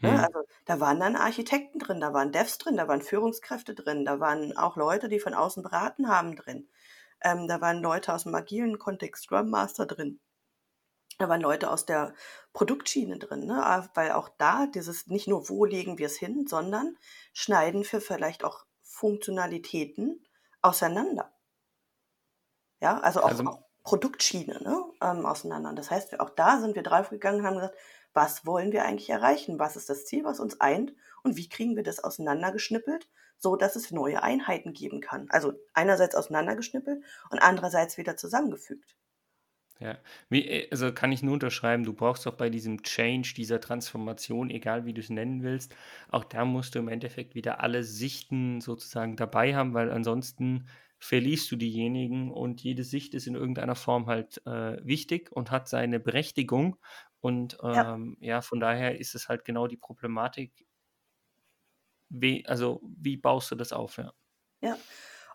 [0.03, 0.17] Ne, hm.
[0.17, 4.05] Ja, also da waren dann Architekten drin, da waren Devs drin, da waren Führungskräfte drin,
[4.05, 6.69] da waren auch Leute, die von außen beraten haben drin.
[7.23, 10.21] Ähm, da waren Leute aus dem agilen Kontext, Scrum Master drin.
[11.19, 12.15] Da waren Leute aus der
[12.53, 13.65] Produktschiene drin, ne?
[13.65, 16.97] Ah, weil auch da dieses nicht nur, wo legen wir es hin, sondern
[17.33, 20.27] schneiden wir vielleicht auch Funktionalitäten
[20.63, 21.33] auseinander.
[22.81, 25.73] Ja, also auch, also, auch Produktschiene ne, ähm, auseinander.
[25.75, 27.77] Das heißt, auch da sind wir draufgegangen und haben gesagt,
[28.15, 29.59] was wollen wir eigentlich erreichen?
[29.59, 30.95] Was ist das Ziel, was uns eint?
[31.23, 35.27] Und wie kriegen wir das auseinandergeschnippelt, so dass es neue Einheiten geben kann?
[35.31, 38.97] Also einerseits auseinandergeschnippelt und andererseits wieder zusammengefügt.
[39.83, 39.99] Ja,
[40.31, 44.85] äh, also kann ich nur unterschreiben, du brauchst auch bei diesem Change, dieser Transformation, egal
[44.87, 45.75] wie du es nennen willst,
[46.09, 50.69] auch da musst du im Endeffekt wieder alle Sichten sozusagen dabei haben, weil ansonsten
[51.01, 55.69] verliest du diejenigen und jede Sicht ist in irgendeiner Form halt äh, wichtig und hat
[55.69, 56.77] seine Berechtigung.
[57.23, 58.35] Und ähm, ja.
[58.35, 58.43] ja.
[58.43, 60.67] von daher ist es halt genau die Problematik,
[62.11, 64.13] wie, also wie baust du das auf, ja.
[64.61, 64.77] Ja,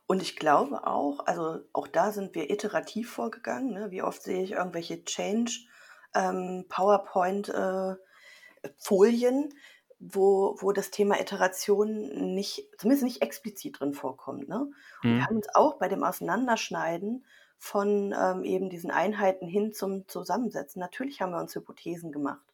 [0.06, 3.73] und ich glaube auch, also auch da sind wir iterativ vorgegangen.
[3.73, 3.91] Ne?
[3.91, 5.67] Wie oft sehe ich irgendwelche Change
[6.15, 9.56] ähm, PowerPoint-Folien, äh,
[10.00, 14.47] wo, wo das Thema Iteration nicht, zumindest nicht explizit drin vorkommt.
[14.47, 14.60] Ne?
[14.60, 15.26] Und wir mhm.
[15.26, 17.26] haben uns auch bei dem Auseinanderschneiden
[17.58, 22.46] von ähm, eben diesen Einheiten hin zum Zusammensetzen, natürlich haben wir uns Hypothesen gemacht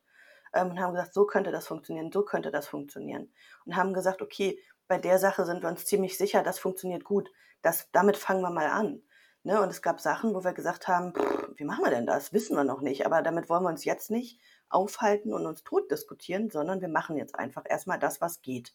[0.54, 3.32] ähm, und haben gesagt, so könnte das funktionieren, so könnte das funktionieren.
[3.66, 7.30] Und haben gesagt, okay, bei der Sache sind wir uns ziemlich sicher, das funktioniert gut.
[7.62, 9.02] Das, damit fangen wir mal an.
[9.44, 9.62] Ne?
[9.62, 12.34] Und es gab Sachen, wo wir gesagt haben, pff, wie machen wir denn das?
[12.34, 14.40] Wissen wir noch nicht, aber damit wollen wir uns jetzt nicht
[14.70, 18.74] aufhalten und uns tot diskutieren, sondern wir machen jetzt einfach erstmal das, was geht.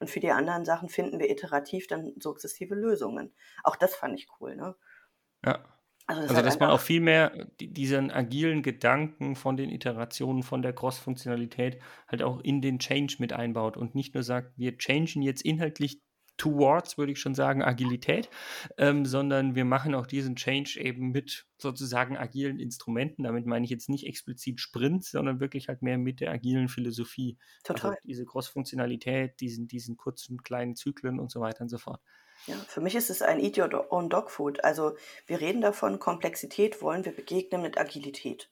[0.00, 3.32] Und für die anderen Sachen finden wir iterativ dann sukzessive Lösungen.
[3.62, 4.74] Auch das fand ich cool, ne?
[5.44, 5.64] Ja.
[6.06, 10.60] Also, das also dass man auch viel mehr diesen agilen Gedanken von den Iterationen, von
[10.60, 15.22] der Cross-Funktionalität halt auch in den Change mit einbaut und nicht nur sagt, wir changen
[15.22, 16.02] jetzt inhaltlich
[16.36, 18.28] towards, würde ich schon sagen, Agilität,
[18.76, 23.22] ähm, sondern wir machen auch diesen Change eben mit sozusagen agilen Instrumenten.
[23.22, 27.38] Damit meine ich jetzt nicht explizit Sprints, sondern wirklich halt mehr mit der agilen Philosophie.
[27.62, 27.90] Also Total.
[27.92, 32.00] Also diese Cross-Funktionalität, diesen, diesen kurzen kleinen Zyklen und so weiter und so fort.
[32.46, 34.64] Ja, für mich ist es ein Eat Your Own Dog Food.
[34.64, 38.50] Also wir reden davon, Komplexität wollen wir begegnen mit Agilität.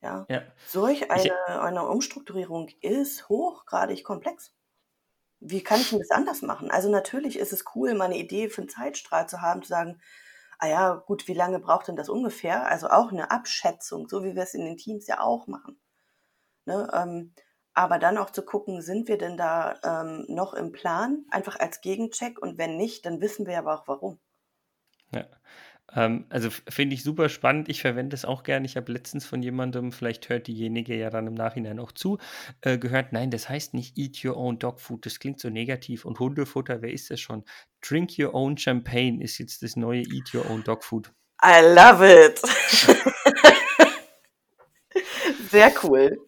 [0.00, 0.26] Ja.
[0.28, 0.42] ja.
[0.66, 4.52] Solch eine, eine Umstrukturierung ist hochgradig komplex.
[5.40, 6.70] Wie kann ich denn das anders machen?
[6.70, 10.00] Also natürlich ist es cool, mal eine Idee für einen Zeitstrahl zu haben, zu sagen,
[10.58, 12.66] ah ja, gut, wie lange braucht denn das ungefähr?
[12.66, 15.78] Also auch eine Abschätzung, so wie wir es in den Teams ja auch machen.
[16.64, 16.88] Ne?
[16.92, 17.34] Ähm,
[17.74, 21.80] aber dann auch zu gucken, sind wir denn da ähm, noch im Plan, einfach als
[21.80, 24.18] Gegencheck und wenn nicht, dann wissen wir aber auch warum.
[25.12, 25.26] Ja.
[25.94, 27.68] Ähm, also finde ich super spannend.
[27.68, 28.66] Ich verwende es auch gerne.
[28.66, 32.18] Ich habe letztens von jemandem, vielleicht hört diejenige ja dann im Nachhinein auch zu,
[32.62, 35.06] äh, gehört, nein, das heißt nicht Eat Your Own Dog Food.
[35.06, 36.04] Das klingt so negativ.
[36.04, 37.44] Und Hundefutter, wer ist das schon?
[37.86, 41.12] Drink Your Own Champagne ist jetzt das neue Eat Your Own Dog Food.
[41.42, 42.40] I love it.
[45.54, 46.18] Sehr cool.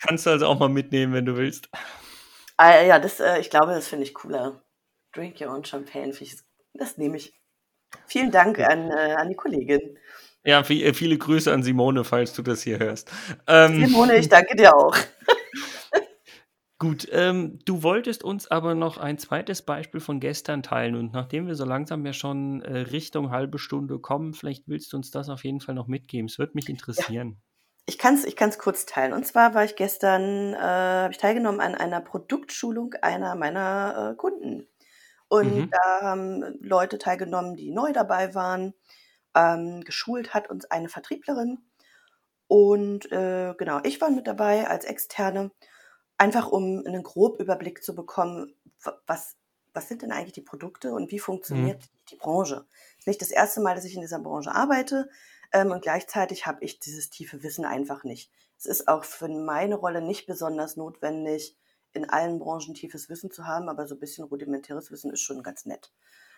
[0.00, 1.68] Kannst du also auch mal mitnehmen, wenn du willst.
[2.56, 4.62] Ah, ja, das, äh, ich glaube, das finde ich cooler.
[5.12, 6.36] Drink your own champagne, ich,
[6.74, 7.34] das nehme ich.
[8.06, 9.98] Vielen Dank an, äh, an die Kollegin.
[10.44, 13.10] Ja, äh, viele Grüße an Simone, falls du das hier hörst.
[13.48, 14.96] Ähm, Simone, ich danke dir auch.
[16.78, 21.48] Gut, ähm, du wolltest uns aber noch ein zweites Beispiel von gestern teilen und nachdem
[21.48, 25.28] wir so langsam ja schon äh, Richtung halbe Stunde kommen, vielleicht willst du uns das
[25.30, 26.26] auf jeden Fall noch mitgeben.
[26.26, 27.42] Es würde mich interessieren.
[27.88, 29.14] Ich kann es ich kann's kurz teilen.
[29.14, 34.14] Und zwar war ich gestern, äh, habe ich teilgenommen an einer Produktschulung einer meiner äh,
[34.14, 34.68] Kunden.
[35.28, 35.70] Und mhm.
[35.70, 38.74] da haben Leute teilgenommen, die neu dabei waren.
[39.34, 41.62] Ähm, geschult hat uns eine Vertrieblerin.
[42.46, 45.50] Und äh, genau, ich war mit dabei als Externe,
[46.18, 48.54] einfach um einen groben Überblick zu bekommen,
[49.06, 49.36] was,
[49.72, 52.06] was sind denn eigentlich die Produkte und wie funktioniert mhm.
[52.10, 52.66] die Branche.
[52.96, 55.08] Es ist nicht das erste Mal, dass ich in dieser Branche arbeite,
[55.52, 58.30] ähm, und gleichzeitig habe ich dieses tiefe Wissen einfach nicht.
[58.58, 61.56] Es ist auch für meine Rolle nicht besonders notwendig,
[61.92, 65.42] in allen Branchen tiefes Wissen zu haben, aber so ein bisschen rudimentäres Wissen ist schon
[65.42, 65.92] ganz nett.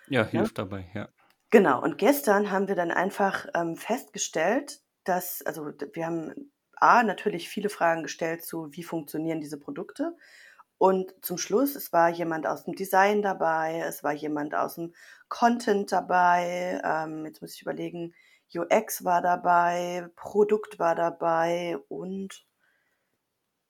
[0.09, 0.64] Ja, hilft ja?
[0.64, 1.09] dabei, ja.
[1.51, 7.49] Genau, und gestern haben wir dann einfach ähm, festgestellt, dass, also wir haben A, natürlich
[7.49, 10.16] viele Fragen gestellt zu, wie funktionieren diese Produkte.
[10.81, 14.95] Und zum Schluss, es war jemand aus dem Design dabei, es war jemand aus dem
[15.29, 16.81] Content dabei.
[16.83, 18.14] Ähm, jetzt muss ich überlegen,
[18.55, 22.47] UX war dabei, Produkt war dabei und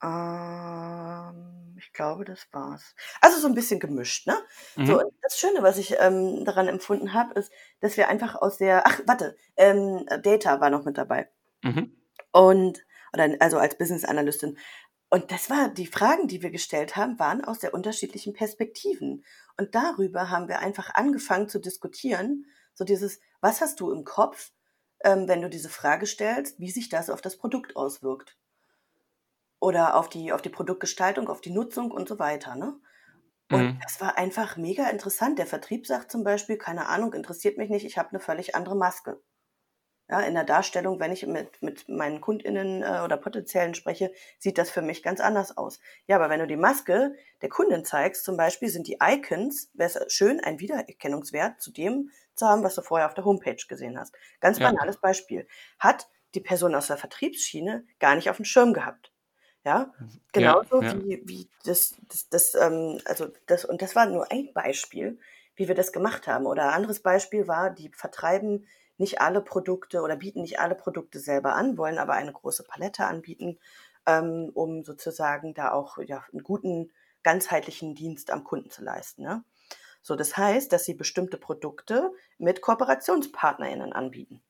[0.05, 2.94] ähm, ich glaube, das war's.
[3.20, 4.37] Also so ein bisschen gemischt, ne?
[4.77, 4.87] Mhm.
[4.87, 8.87] So, das Schöne, was ich ähm, daran empfunden habe, ist, dass wir einfach aus der,
[8.87, 11.29] ach, warte, ähm, Data war noch mit dabei.
[11.62, 11.92] Mhm.
[12.31, 14.57] Und, oder also als Business Analystin.
[15.11, 19.25] Und das war, die Fragen, die wir gestellt haben, waren aus der unterschiedlichen Perspektiven.
[19.59, 22.46] Und darüber haben wir einfach angefangen zu diskutieren.
[22.75, 24.53] So dieses, was hast du im Kopf?
[25.03, 28.37] ähm, wenn du diese Frage stellst, wie sich das auf das Produkt auswirkt.
[29.59, 32.57] Oder auf die, auf die Produktgestaltung, auf die Nutzung und so weiter.
[32.57, 32.79] Ne?
[33.51, 33.79] Und mhm.
[33.83, 35.38] das war einfach mega interessant.
[35.38, 38.77] Der Vertrieb sagt zum Beispiel, keine Ahnung, interessiert mich nicht, ich habe eine völlig andere
[38.77, 39.20] Maske.
[40.11, 44.59] Ja, in der Darstellung, wenn ich mit, mit meinen KundInnen äh, oder Potenziellen spreche, sieht
[44.59, 45.79] das für mich ganz anders aus.
[46.09, 49.90] Ja, aber wenn du die Maske der Kundin zeigst, zum Beispiel sind die Icons, wäre
[49.90, 54.01] es schön, ein Wiedererkennungswert zu dem zu haben, was du vorher auf der Homepage gesehen
[54.01, 54.12] hast.
[54.40, 55.01] Ganz banales ja.
[55.01, 55.46] Beispiel.
[55.79, 59.12] Hat die Person aus der Vertriebsschiene gar nicht auf dem Schirm gehabt.
[59.64, 59.92] Ja,
[60.33, 61.05] genauso ja, ja.
[61.05, 65.20] wie, wie das, das, das, ähm, also das, und das war nur ein Beispiel,
[65.55, 66.46] wie wir das gemacht haben.
[66.46, 68.66] Oder ein anderes Beispiel war, die vertreiben
[69.01, 73.07] nicht alle Produkte oder bieten nicht alle Produkte selber an, wollen aber eine große Palette
[73.07, 73.59] anbieten,
[74.07, 79.23] ähm, um sozusagen da auch ja, einen guten, ganzheitlichen Dienst am Kunden zu leisten.
[79.23, 79.43] Ne?
[80.03, 84.43] So, das heißt, dass sie bestimmte Produkte mit KooperationspartnerInnen anbieten.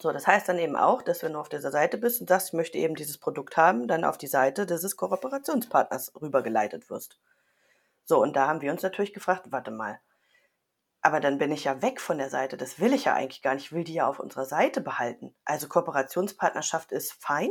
[0.00, 2.48] So, das heißt dann eben auch, dass wenn du auf dieser Seite bist und sagst,
[2.48, 7.18] ich möchte eben dieses Produkt haben, dann auf die Seite dieses Kooperationspartners rübergeleitet wirst.
[8.04, 10.00] So, und da haben wir uns natürlich gefragt, warte mal,
[11.02, 12.56] aber dann bin ich ja weg von der Seite.
[12.56, 13.66] Das will ich ja eigentlich gar nicht.
[13.66, 15.34] Ich will die ja auf unserer Seite behalten.
[15.44, 17.50] Also Kooperationspartnerschaft ist fein.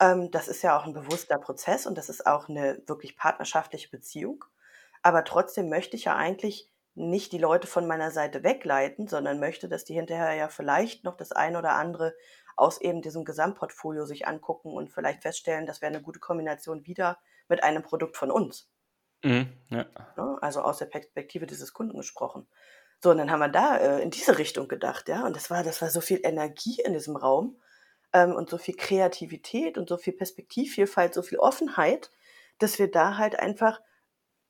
[0.00, 3.90] Ähm, das ist ja auch ein bewusster Prozess und das ist auch eine wirklich partnerschaftliche
[3.90, 4.44] Beziehung.
[5.02, 9.68] Aber trotzdem möchte ich ja eigentlich nicht die Leute von meiner Seite wegleiten, sondern möchte,
[9.68, 12.14] dass die hinterher ja vielleicht noch das eine oder andere
[12.56, 17.18] aus eben diesem Gesamtportfolio sich angucken und vielleicht feststellen, das wäre eine gute Kombination wieder
[17.48, 18.71] mit einem Produkt von uns.
[19.22, 19.86] Mhm, ja.
[20.16, 20.38] Ne?
[20.40, 22.46] Also aus der Perspektive dieses Kunden gesprochen.
[23.00, 25.26] So, und dann haben wir da äh, in diese Richtung gedacht, ja.
[25.26, 27.60] Und das war, das war so viel Energie in diesem Raum
[28.12, 32.10] ähm, und so viel Kreativität und so viel Perspektivvielfalt, so viel Offenheit,
[32.58, 33.80] dass wir da halt einfach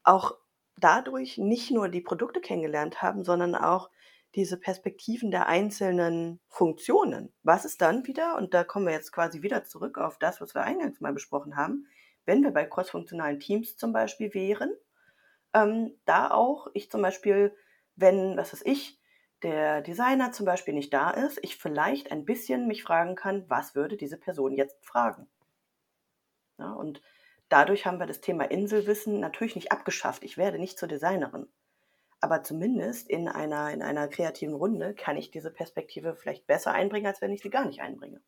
[0.05, 0.37] auch
[0.77, 3.91] dadurch nicht nur die Produkte kennengelernt haben, sondern auch
[4.35, 7.33] diese Perspektiven der einzelnen Funktionen.
[7.43, 10.55] Was ist dann wieder, und da kommen wir jetzt quasi wieder zurück auf das, was
[10.55, 11.87] wir eingangs mal besprochen haben,
[12.25, 14.73] wenn wir bei crossfunktionalen Teams zum Beispiel wären,
[15.55, 17.55] ähm, da auch ich zum Beispiel,
[17.97, 19.01] wenn, was weiß ich,
[19.43, 23.75] der Designer zum Beispiel nicht da ist, ich vielleicht ein bisschen mich fragen kann, was
[23.75, 25.29] würde diese Person jetzt fragen?
[26.59, 27.03] Ja, und
[27.49, 30.23] dadurch haben wir das Thema Inselwissen natürlich nicht abgeschafft.
[30.23, 31.49] Ich werde nicht zur Designerin.
[32.21, 37.07] Aber zumindest in einer, in einer kreativen Runde kann ich diese Perspektive vielleicht besser einbringen,
[37.07, 38.23] als wenn ich sie gar nicht einbringe.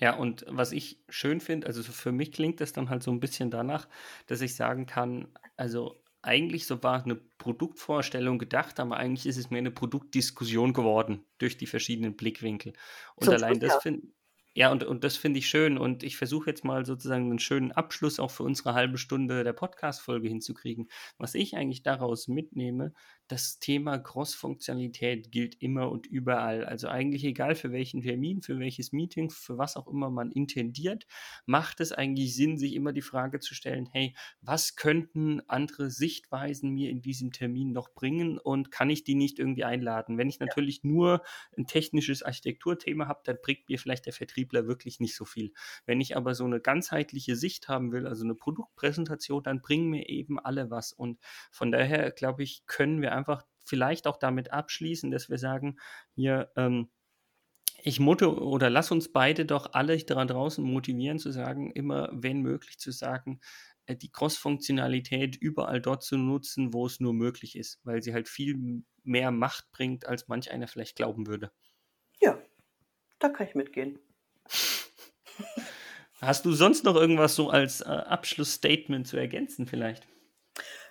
[0.00, 3.20] Ja, und was ich schön finde, also für mich klingt das dann halt so ein
[3.20, 3.88] bisschen danach,
[4.26, 9.50] dass ich sagen kann, also eigentlich so war eine Produktvorstellung gedacht, aber eigentlich ist es
[9.50, 12.74] mehr eine Produktdiskussion geworden durch die verschiedenen Blickwinkel.
[13.16, 14.08] Und so allein das finde
[14.54, 15.78] ja, und, und das finde ich schön.
[15.78, 19.52] Und ich versuche jetzt mal sozusagen einen schönen Abschluss auch für unsere halbe Stunde der
[19.52, 20.88] Podcast-Folge hinzukriegen.
[21.16, 22.92] Was ich eigentlich daraus mitnehme,
[23.28, 26.64] das Thema Cross-Funktionalität gilt immer und überall.
[26.64, 31.06] Also eigentlich egal für welchen Termin, für welches Meeting, für was auch immer man intendiert,
[31.44, 36.70] macht es eigentlich Sinn, sich immer die Frage zu stellen, hey, was könnten andere Sichtweisen
[36.70, 40.16] mir in diesem Termin noch bringen und kann ich die nicht irgendwie einladen?
[40.16, 41.22] Wenn ich natürlich nur
[41.56, 45.52] ein technisches Architekturthema habe, dann bringt mir vielleicht der Vertriebler wirklich nicht so viel.
[45.84, 50.08] Wenn ich aber so eine ganzheitliche Sicht haben will, also eine Produktpräsentation, dann bringen mir
[50.08, 50.92] eben alle was.
[50.92, 51.18] Und
[51.50, 55.78] von daher, glaube ich, können wir einfach vielleicht auch damit abschließen, dass wir sagen,
[56.14, 56.88] hier, ähm,
[57.82, 62.40] ich mutte oder lass uns beide doch alle da draußen motivieren zu sagen, immer wenn
[62.40, 63.40] möglich zu sagen,
[63.86, 68.28] äh, die Cross-Funktionalität überall dort zu nutzen, wo es nur möglich ist, weil sie halt
[68.28, 71.52] viel mehr Macht bringt, als manch einer vielleicht glauben würde.
[72.20, 72.36] Ja,
[73.20, 74.00] da kann ich mitgehen.
[76.20, 80.06] Hast du sonst noch irgendwas so als äh, Abschlussstatement zu ergänzen vielleicht?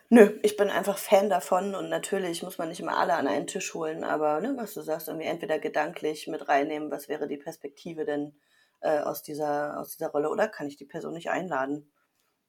[0.09, 3.45] Nö, ich bin einfach Fan davon und natürlich muss man nicht immer alle an einen
[3.45, 7.35] Tisch holen, aber ne, was du sagst, irgendwie entweder gedanklich mit reinnehmen, was wäre die
[7.35, 8.39] Perspektive denn
[8.79, 11.91] äh, aus, dieser, aus dieser Rolle oder kann ich die Person nicht einladen?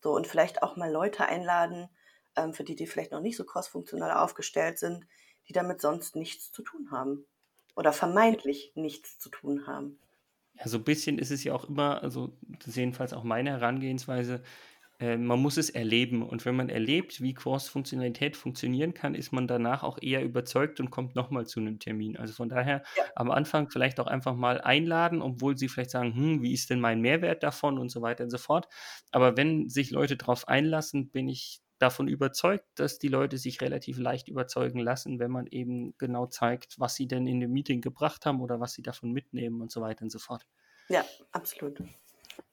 [0.00, 1.88] So, und vielleicht auch mal Leute einladen,
[2.36, 5.04] ähm, für die, die vielleicht noch nicht so crossfunktional aufgestellt sind,
[5.48, 7.26] die damit sonst nichts zu tun haben
[7.74, 9.98] oder vermeintlich nichts zu tun haben.
[10.58, 13.50] Ja, so ein bisschen ist es ja auch immer, also das ist jedenfalls auch meine
[13.50, 14.42] Herangehensweise,
[15.00, 16.22] äh, man muss es erleben.
[16.22, 20.90] Und wenn man erlebt, wie Cross-Funktionalität funktionieren kann, ist man danach auch eher überzeugt und
[20.90, 22.16] kommt nochmal zu einem Termin.
[22.16, 23.04] Also von daher ja.
[23.14, 26.80] am Anfang vielleicht auch einfach mal einladen, obwohl sie vielleicht sagen, hm, wie ist denn
[26.80, 28.68] mein Mehrwert davon und so weiter und so fort.
[29.12, 33.98] Aber wenn sich Leute darauf einlassen, bin ich davon überzeugt, dass die Leute sich relativ
[33.98, 38.26] leicht überzeugen lassen, wenn man eben genau zeigt, was sie denn in dem Meeting gebracht
[38.26, 40.46] haben oder was sie davon mitnehmen und so weiter und so fort.
[40.88, 41.82] Ja, absolut.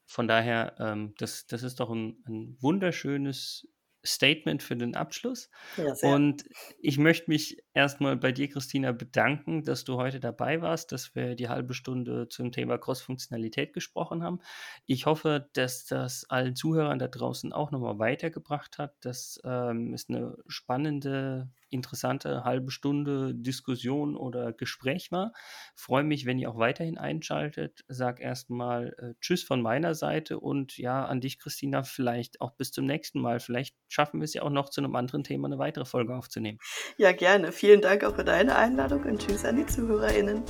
[0.06, 3.68] Von daher, ähm, das, das ist doch ein, ein wunderschönes
[4.06, 5.50] Statement für den Abschluss.
[5.76, 6.44] Ja, und
[6.80, 11.34] ich möchte mich erstmal bei dir, Christina, bedanken, dass du heute dabei warst, dass wir
[11.34, 14.40] die halbe Stunde zum Thema Cross-Funktionalität gesprochen haben.
[14.86, 18.94] Ich hoffe, dass das allen Zuhörern da draußen auch nochmal weitergebracht hat.
[19.00, 25.32] Das ähm, ist eine spannende, interessante halbe Stunde Diskussion oder Gespräch war.
[25.74, 27.84] Freue mich, wenn ihr auch weiterhin einschaltet.
[27.88, 32.72] Sag erstmal äh, Tschüss von meiner Seite und ja, an dich, Christina, vielleicht auch bis
[32.72, 33.40] zum nächsten Mal.
[33.40, 36.58] Vielleicht schaffen wir es ja auch noch zu einem anderen Thema eine weitere Folge aufzunehmen.
[36.96, 37.52] Ja, gerne.
[37.52, 40.42] Vielen Dank auch für deine Einladung und tschüss an die ZuhörerInnen.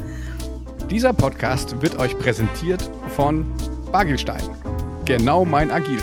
[0.90, 3.46] Dieser Podcast wird euch präsentiert von
[3.90, 4.44] Bagelstein.
[5.04, 6.00] Genau mein Agil.